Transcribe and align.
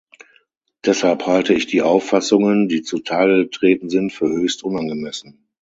Deshalb 0.83 1.27
halte 1.27 1.53
ich 1.53 1.67
die 1.67 1.83
Auffassungen, 1.83 2.67
die 2.67 2.81
zutage 2.81 3.37
getreten 3.45 3.91
sind, 3.91 4.11
für 4.11 4.27
höchst 4.29 4.63
unangemessen. 4.63 5.45